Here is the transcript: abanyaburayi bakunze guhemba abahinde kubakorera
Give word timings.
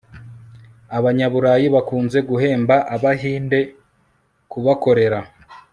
abanyaburayi 0.97 1.65
bakunze 1.75 2.17
guhemba 2.29 2.75
abahinde 2.95 3.59
kubakorera 4.51 5.19